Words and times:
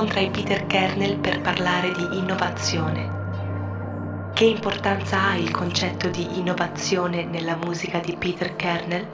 incontra 0.00 0.26
Peter 0.30 0.66
Kernel 0.66 1.18
per 1.18 1.42
parlare 1.42 1.92
di 1.92 2.16
innovazione. 2.16 3.18
Che 4.32 4.44
importanza 4.46 5.28
ha 5.28 5.36
il 5.36 5.50
concetto 5.50 6.08
di 6.08 6.38
innovazione 6.38 7.26
nella 7.26 7.54
musica 7.56 7.98
di 7.98 8.16
Peter 8.18 8.56
Kernel? 8.56 9.06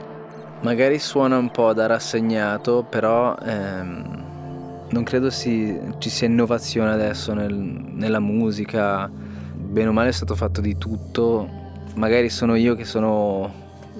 Magari 0.61 0.97
suona 0.97 1.37
un 1.37 1.51
po' 1.51 1.73
da 1.73 1.87
rassegnato, 1.87 2.85
però 2.89 3.35
ehm, 3.35 4.87
non 4.89 5.03
credo 5.03 5.29
si, 5.29 5.77
ci 5.97 6.09
sia 6.09 6.27
innovazione 6.27 6.93
adesso 6.93 7.33
nel, 7.33 7.53
nella 7.53 8.21
musica. 8.21 9.09
Bene 9.09 9.89
o 9.89 9.91
male 9.91 10.09
è 10.09 10.13
stato 10.13 10.35
fatto 10.35 10.61
di 10.61 10.77
tutto. 10.77 11.49
Magari 11.95 12.29
sono 12.29 12.55
io 12.55 12.75
che 12.75 12.85
sono, 12.85 13.51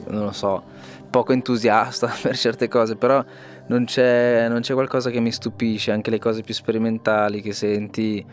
non 0.07 0.23
lo 0.23 0.31
so, 0.31 0.63
poco 1.09 1.33
entusiasta 1.33 2.13
per 2.21 2.37
certe 2.37 2.67
cose, 2.67 2.95
però 2.95 3.23
non 3.67 3.85
c'è, 3.85 4.47
non 4.49 4.61
c'è 4.61 4.73
qualcosa 4.73 5.09
che 5.09 5.19
mi 5.19 5.31
stupisce, 5.31 5.91
anche 5.91 6.09
le 6.09 6.19
cose 6.19 6.41
più 6.41 6.53
sperimentali 6.53 7.41
che 7.41 7.53
senti 7.53 8.25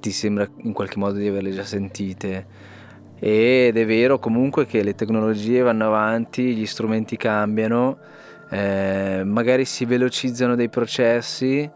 ti 0.00 0.10
sembra 0.10 0.48
in 0.62 0.72
qualche 0.72 0.98
modo 0.98 1.18
di 1.18 1.26
averle 1.26 1.50
già 1.50 1.64
sentite. 1.64 2.66
Ed 3.20 3.76
è 3.76 3.86
vero 3.86 4.18
comunque 4.18 4.66
che 4.66 4.82
le 4.82 4.94
tecnologie 4.94 5.62
vanno 5.62 5.86
avanti, 5.86 6.54
gli 6.54 6.66
strumenti 6.66 7.16
cambiano, 7.16 7.98
eh, 8.50 9.22
magari 9.24 9.64
si 9.64 9.84
velocizzano 9.84 10.54
dei 10.54 10.68
processi, 10.68 11.68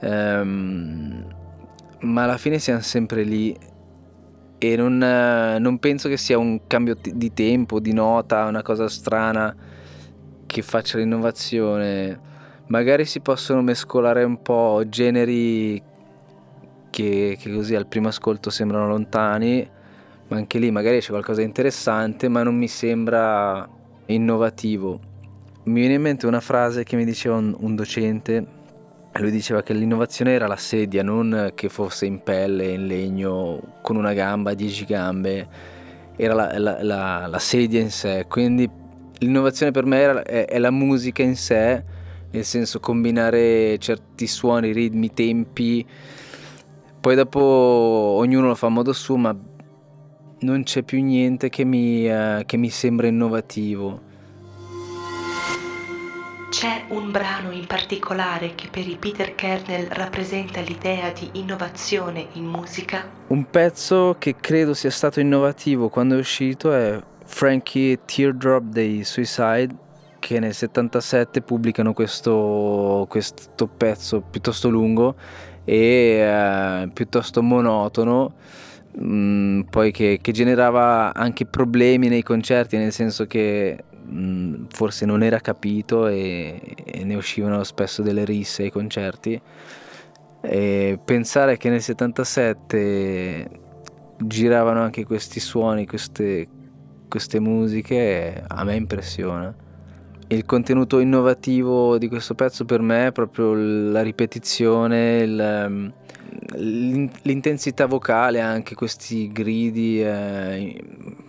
ehm, 0.00 1.34
ma 2.00 2.22
alla 2.24 2.36
fine 2.36 2.58
siamo 2.58 2.80
sempre 2.80 3.22
lì 3.22 3.56
e 4.58 4.76
non, 4.76 4.98
non, 4.98 5.78
penso 5.78 6.08
che 6.08 6.16
sia 6.16 6.38
un 6.38 6.66
cambio 6.66 6.96
di 7.00 7.32
tempo, 7.32 7.80
di 7.80 7.92
nota, 7.92 8.44
una 8.44 8.62
cosa 8.62 8.88
strana 8.88 9.54
che 10.52 10.62
faccia 10.62 10.98
l'innovazione. 10.98 12.30
Magari 12.66 13.06
si 13.06 13.20
possono 13.20 13.62
mescolare 13.62 14.22
un 14.22 14.40
po' 14.40 14.82
generi 14.86 15.82
che, 16.90 17.36
che 17.40 17.52
così 17.52 17.74
al 17.74 17.86
primo 17.86 18.08
ascolto 18.08 18.50
sembrano 18.50 18.86
lontani, 18.86 19.68
ma 20.28 20.36
anche 20.36 20.58
lì 20.58 20.70
magari 20.70 21.00
c'è 21.00 21.08
qualcosa 21.08 21.40
di 21.40 21.46
interessante, 21.46 22.28
ma 22.28 22.42
non 22.42 22.54
mi 22.56 22.68
sembra 22.68 23.66
innovativo. 24.06 25.00
Mi 25.64 25.80
viene 25.80 25.94
in 25.94 26.02
mente 26.02 26.26
una 26.26 26.40
frase 26.40 26.84
che 26.84 26.96
mi 26.96 27.04
diceva 27.04 27.36
un, 27.36 27.56
un 27.58 27.74
docente, 27.74 28.46
lui 29.14 29.30
diceva 29.30 29.62
che 29.62 29.72
l'innovazione 29.72 30.32
era 30.32 30.46
la 30.46 30.56
sedia, 30.56 31.02
non 31.02 31.52
che 31.54 31.68
fosse 31.68 32.06
in 32.06 32.22
pelle, 32.22 32.72
in 32.72 32.86
legno, 32.86 33.78
con 33.80 33.96
una 33.96 34.12
gamba, 34.12 34.54
dieci 34.54 34.84
gambe, 34.84 35.48
era 36.16 36.34
la, 36.34 36.58
la, 36.58 36.82
la, 36.82 37.26
la 37.26 37.38
sedia 37.38 37.80
in 37.80 37.90
sé. 37.90 38.26
Quindi 38.28 38.80
l'innovazione 39.24 39.72
per 39.72 39.86
me 39.86 39.98
era, 39.98 40.22
è, 40.22 40.46
è 40.46 40.58
la 40.58 40.70
musica 40.70 41.22
in 41.22 41.36
sé, 41.36 41.82
nel 42.30 42.44
senso 42.44 42.80
combinare 42.80 43.78
certi 43.78 44.26
suoni, 44.26 44.72
ritmi, 44.72 45.12
tempi 45.12 45.86
poi 47.02 47.16
dopo 47.16 47.40
ognuno 47.40 48.46
lo 48.46 48.54
fa 48.54 48.68
a 48.68 48.70
modo 48.70 48.92
suo, 48.92 49.16
ma 49.16 49.36
non 50.42 50.62
c'è 50.62 50.84
più 50.84 51.02
niente 51.02 51.48
che 51.48 51.64
mi, 51.64 52.08
eh, 52.08 52.44
che 52.46 52.56
mi 52.56 52.70
sembra 52.70 53.08
innovativo. 53.08 54.00
C'è 56.48 56.84
un 56.90 57.10
brano 57.10 57.50
in 57.50 57.66
particolare 57.66 58.54
che 58.54 58.68
per 58.70 58.86
i 58.86 58.96
Peter 59.00 59.34
Kernel 59.34 59.88
rappresenta 59.90 60.60
l'idea 60.60 61.10
di 61.10 61.28
innovazione 61.32 62.28
in 62.34 62.44
musica? 62.44 63.10
Un 63.26 63.50
pezzo 63.50 64.14
che 64.16 64.36
credo 64.36 64.72
sia 64.72 64.90
stato 64.90 65.18
innovativo 65.18 65.88
quando 65.88 66.14
è 66.14 66.18
uscito 66.18 66.72
è 66.72 67.02
Frankie 67.32 67.98
Teardrop 68.04 68.64
dei 68.64 69.04
Suicide 69.04 69.74
che 70.18 70.38
nel 70.38 70.54
77 70.54 71.40
pubblicano 71.40 71.94
questo, 71.94 73.06
questo 73.08 73.66
pezzo 73.66 74.20
piuttosto 74.20 74.68
lungo 74.68 75.16
e 75.64 76.18
eh, 76.20 76.90
piuttosto 76.92 77.42
monotono, 77.42 78.34
mh, 78.92 79.04
mm, 79.04 79.60
poi 79.62 79.90
che, 79.90 80.18
che, 80.20 80.32
generava 80.32 81.12
anche 81.14 81.46
problemi 81.46 82.08
nei 82.08 82.22
concerti, 82.22 82.76
nel 82.76 82.92
senso 82.92 83.26
che 83.26 83.82
mh, 83.90 84.14
mm, 84.14 84.64
forse 84.68 85.06
non 85.06 85.22
era 85.22 85.40
capito 85.40 86.06
e, 86.06 86.60
e, 86.84 87.02
ne 87.02 87.14
uscivano 87.14 87.64
spesso 87.64 88.02
delle 88.02 88.24
risse 88.24 88.64
ai 88.64 88.70
concerti. 88.70 89.40
E 90.42 90.98
pensare 91.04 91.56
che 91.56 91.70
nel 91.70 91.82
77 91.82 93.48
giravano 94.18 94.82
anche 94.82 95.04
questi 95.04 95.40
suoni, 95.40 95.86
queste, 95.86 96.46
queste 97.12 97.40
musiche, 97.40 98.42
a 98.46 98.64
me 98.64 98.74
impressiona 98.74 99.54
il 100.28 100.46
contenuto 100.46 100.98
innovativo 100.98 101.98
di 101.98 102.08
questo 102.08 102.34
pezzo 102.34 102.64
per 102.64 102.80
me 102.80 103.08
è 103.08 103.12
proprio 103.12 103.52
la 103.54 104.00
ripetizione, 104.00 105.18
il, 105.18 105.38
ehm, 105.38 105.92
l'intensità 107.22 107.84
vocale, 107.84 108.40
anche 108.40 108.74
questi 108.74 109.30
gridi, 109.30 110.02
eh, 110.02 110.82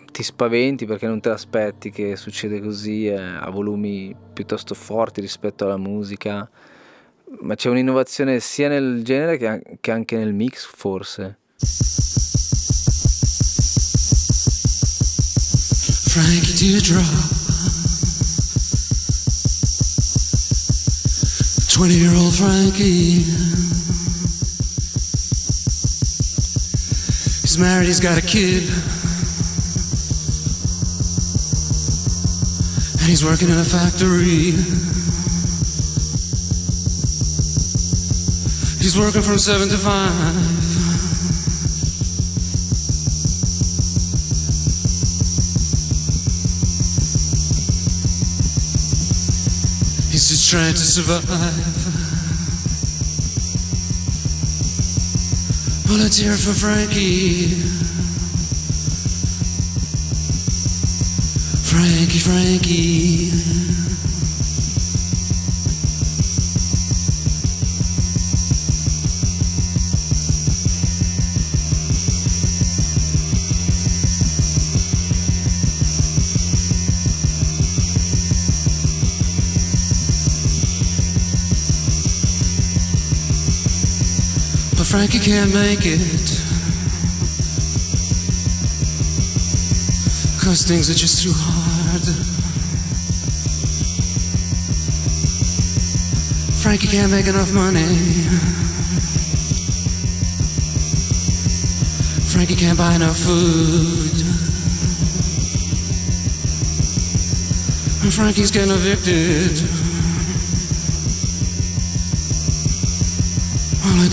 ti 0.10 0.24
spaventi 0.24 0.86
perché 0.86 1.08
non 1.08 1.20
te 1.20 1.30
l'aspetti 1.30 1.90
che 1.90 2.16
succede 2.16 2.62
così 2.62 3.08
eh, 3.08 3.16
a 3.18 3.50
volumi 3.50 4.16
piuttosto 4.34 4.74
forti 4.74 5.20
rispetto 5.20 5.66
alla 5.66 5.78
musica, 5.78 6.50
ma 7.42 7.56
c'è 7.56 7.70
un'innovazione 7.70 8.40
sia 8.40 8.70
nel 8.70 9.04
genere 9.04 9.38
che, 9.38 9.78
che 9.82 9.92
anche 9.92 10.16
nel 10.16 10.34
mix 10.34 10.66
forse. 10.66 11.40
Frankie 16.14 16.54
Teardrop 16.54 17.34
20 21.74 21.94
year 21.96 22.14
old 22.14 22.36
Frankie. 22.36 23.26
He's 27.42 27.58
married, 27.58 27.88
he's 27.88 28.00
got 28.00 28.20
a 28.20 28.22
kid. 28.22 28.70
And 33.00 33.10
he's 33.10 33.26
working 33.26 33.50
in 33.50 33.58
a 33.58 33.66
factory. 33.66 34.54
He's 38.78 38.96
working 39.00 39.24
from 39.24 39.40
7 39.40 39.68
to 39.68 39.78
5. 39.78 40.83
He's 50.14 50.30
just 50.30 50.52
trying 50.52 50.74
to 50.74 50.80
survive. 50.80 51.26
Let's 55.90 56.20
for 56.38 56.54
Frankie. 56.54 57.48
Frankie, 61.66 62.20
Frankie. 62.20 63.83
Frankie 84.94 85.18
can't 85.18 85.52
make 85.56 85.88
it. 85.88 86.30
Cause 90.46 90.66
things 90.68 90.88
are 90.88 90.94
just 90.94 91.24
too 91.24 91.32
hard. 91.34 92.04
Frankie 96.62 96.86
can't 96.86 97.12
make 97.12 97.26
enough 97.26 97.52
money. 97.54 97.82
Frankie 102.30 102.56
can't 102.56 102.78
buy 102.78 102.94
enough 102.94 103.18
food. 103.18 104.22
And 108.04 108.14
Frankie's 108.14 108.52
getting 108.52 108.70
evicted. 108.70 109.83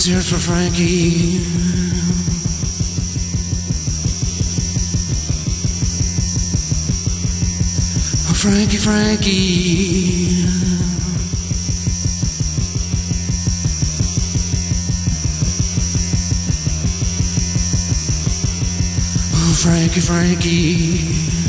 A 0.03 0.19
for 0.19 0.39
Frankie. 0.39 1.37
Oh, 8.27 8.33
Frankie, 8.33 8.77
Frankie. 8.77 10.47
Oh, 19.35 19.53
Frankie, 19.53 20.01
Frankie. 20.01 21.40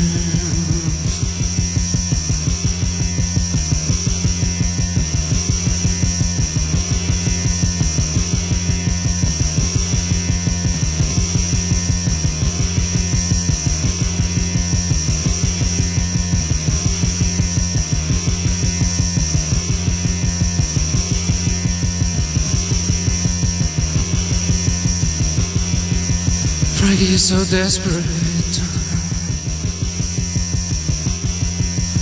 Frankie 26.95 27.15
is 27.15 27.27
so 27.27 27.37
desperate. 27.37 28.05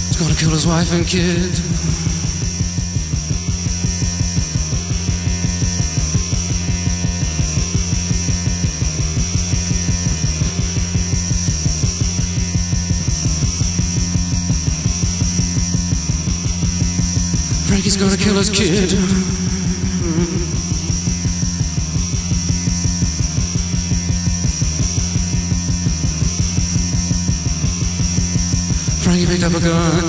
He's 0.09 0.17
gonna 0.19 0.35
kill 0.35 0.49
his 0.49 0.67
wife 0.67 0.91
and 0.91 1.07
kid. 1.07 1.55
Frankie's 17.65 17.95
gonna 17.95 18.17
kill 18.17 18.35
his 18.35 18.49
kid. 18.49 19.40
Frankie 29.11 29.27
picked 29.27 29.43
up 29.43 29.51
a 29.51 29.59
gun. 29.59 30.03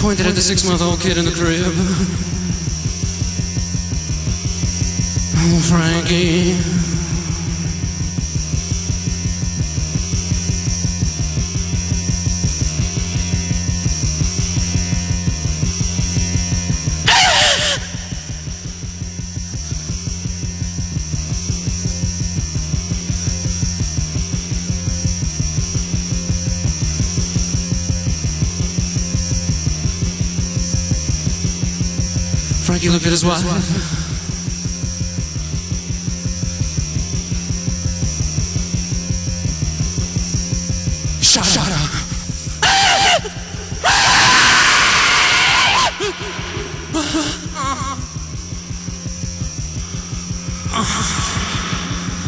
Pointed 0.00 0.26
at 0.26 0.36
the 0.36 0.40
six 0.40 0.64
month 0.68 0.82
old 0.82 1.00
kid 1.00 1.18
in 1.18 1.24
the 1.24 1.32
crib. 1.32 1.66
Oh, 5.36 5.60
Frankie. 5.68 6.79
Frankie 32.80 32.94
looked 32.94 33.04
at 33.04 33.10
his 33.10 33.26
wife. 33.26 33.42
Shut, 41.22 41.44
Shut 41.44 41.68
up. 41.68 41.90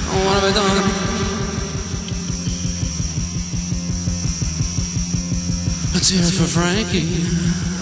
Oh, 0.04 0.20
what 0.26 0.34
have 0.34 0.44
I 0.44 0.52
done? 0.52 0.76
Let's 5.94 6.10
for 6.38 6.46
Frankie. 6.46 7.81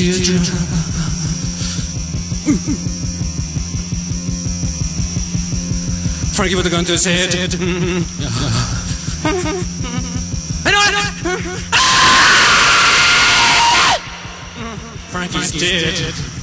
Teardrop. 0.00 0.46
Frankie 6.34 6.54
with 6.54 6.66
a 6.66 6.70
gun 6.70 6.86
to 6.86 6.92
his 6.92 7.04
head. 7.04 7.34
I 10.64 10.70
know 10.70 10.80
it! 10.88 10.94
Frankie's 15.10 15.50
dead. 15.52 16.14
line 16.14 16.39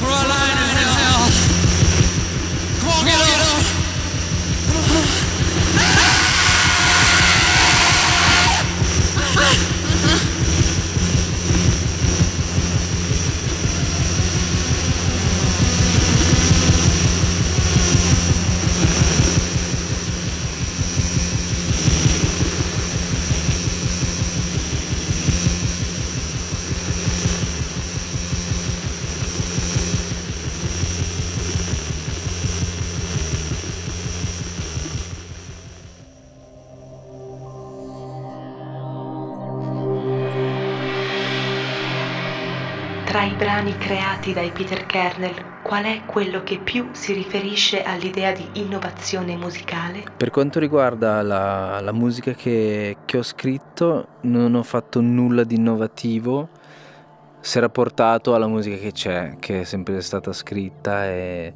Carolinas. 0.00 0.67
Brani 43.38 43.78
creati 43.78 44.32
dai 44.32 44.50
Peter 44.50 44.84
Kernel, 44.84 45.60
qual 45.62 45.84
è 45.84 46.02
quello 46.06 46.42
che 46.42 46.58
più 46.58 46.88
si 46.90 47.12
riferisce 47.12 47.84
all'idea 47.84 48.32
di 48.32 48.44
innovazione 48.54 49.36
musicale? 49.36 50.02
Per 50.16 50.30
quanto 50.30 50.58
riguarda 50.58 51.22
la, 51.22 51.80
la 51.80 51.92
musica 51.92 52.32
che, 52.32 52.96
che 53.04 53.18
ho 53.18 53.22
scritto, 53.22 54.08
non 54.22 54.56
ho 54.56 54.64
fatto 54.64 55.00
nulla 55.00 55.44
di 55.44 55.54
innovativo. 55.54 56.48
Si 57.38 57.58
era 57.58 57.68
portato 57.68 58.34
alla 58.34 58.48
musica 58.48 58.76
che 58.76 58.90
c'è, 58.90 59.36
che 59.38 59.60
è 59.60 59.64
sempre 59.64 60.00
stata 60.00 60.32
scritta. 60.32 61.06
E... 61.06 61.54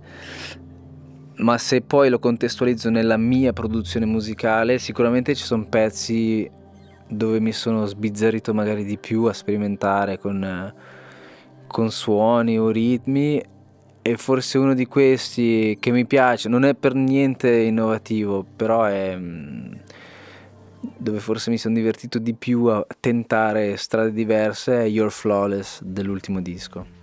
Ma 1.38 1.58
se 1.58 1.80
poi 1.80 2.10
lo 2.10 2.20
contestualizzo 2.20 2.90
nella 2.90 3.16
mia 3.16 3.52
produzione 3.52 4.06
musicale, 4.06 4.78
sicuramente 4.78 5.34
ci 5.34 5.42
sono 5.42 5.66
pezzi 5.66 6.48
dove 7.08 7.40
mi 7.40 7.50
sono 7.50 7.86
sbizzarrito 7.86 8.54
magari 8.54 8.84
di 8.84 8.98
più 8.98 9.24
a 9.24 9.32
sperimentare 9.32 10.18
con, 10.18 10.72
con 11.72 11.90
suoni 11.90 12.56
o 12.58 12.68
ritmi 12.68 13.42
e 14.02 14.16
forse 14.16 14.58
uno 14.58 14.74
di 14.74 14.86
questi 14.86 15.76
che 15.80 15.90
mi 15.90 16.06
piace, 16.06 16.48
non 16.48 16.64
è 16.64 16.74
per 16.74 16.94
niente 16.94 17.50
innovativo, 17.50 18.44
però 18.54 18.84
è 18.84 19.16
mm, 19.16 19.72
dove 20.98 21.18
forse 21.18 21.50
mi 21.50 21.58
sono 21.58 21.74
divertito 21.74 22.18
di 22.18 22.34
più 22.34 22.66
a 22.66 22.84
tentare 23.00 23.76
strade 23.76 24.12
diverse 24.12 24.82
è 24.82 24.84
You're 24.84 25.10
Flawless 25.10 25.82
dell'ultimo 25.82 26.40
disco. 26.40 27.01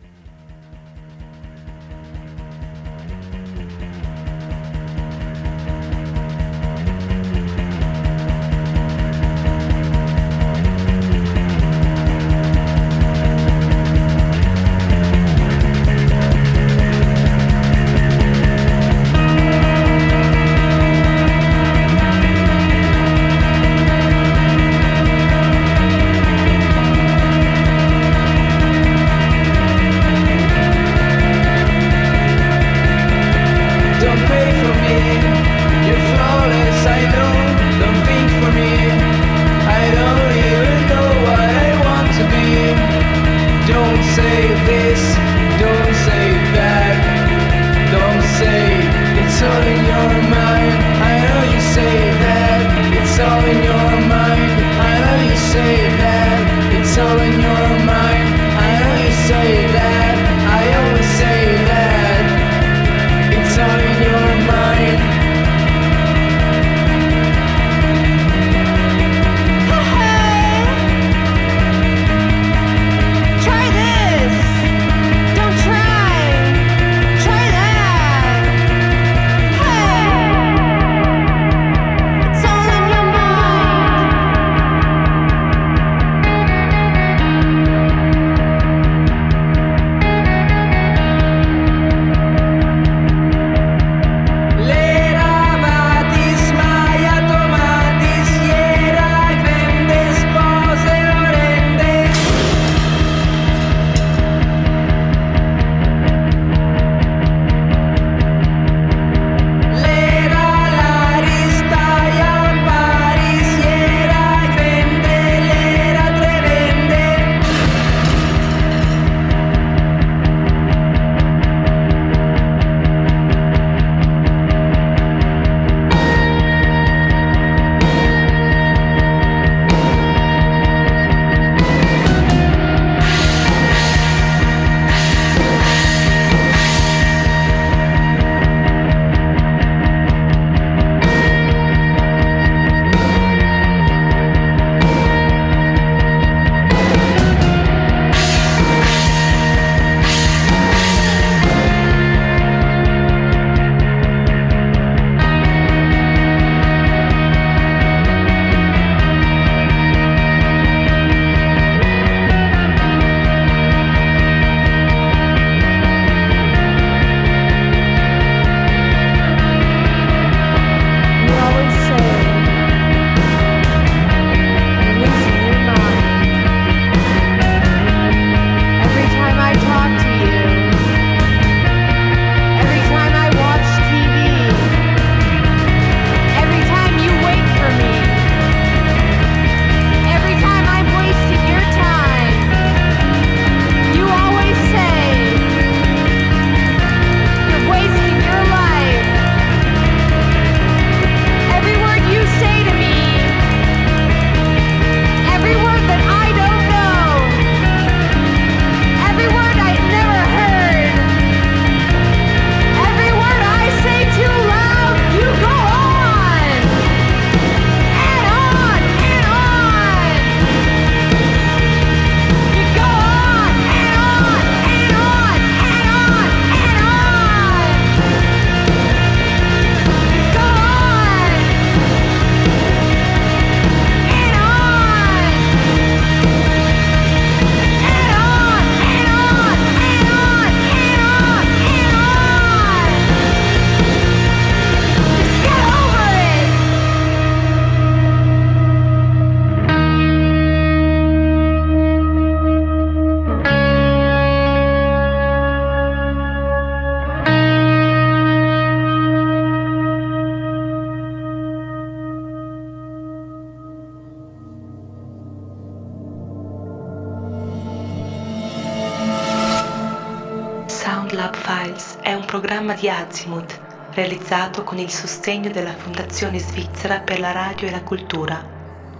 Files 271.28 271.98
è 272.02 272.14
un 272.14 272.24
programma 272.24 272.74
di 272.74 272.90
Azimuth 272.90 273.60
realizzato 273.92 274.64
con 274.64 274.78
il 274.78 274.90
sostegno 274.90 275.52
della 275.52 275.74
Fondazione 275.74 276.40
Svizzera 276.40 277.02
per 277.02 277.20
la 277.20 277.34
Radio 277.34 277.68
e 277.68 277.72
la 277.72 277.84
Cultura 277.84 278.42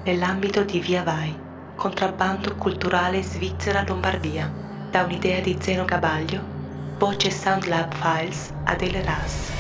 nell'ambito 0.04 0.64
di 0.64 0.80
Via 0.80 1.02
Vai, 1.02 1.34
contrabbando 1.76 2.56
culturale 2.56 3.24
Svizzera 3.24 3.86
Lombardia, 3.88 4.52
da 4.92 5.04
un'idea 5.04 5.40
di 5.40 5.58
Zeno 5.62 5.86
Gabaglio, 5.86 6.42
voce 6.98 7.32
SoundLab 7.32 7.94
Files 7.94 8.54
Adele 8.66 9.02
Ras. 9.02 9.59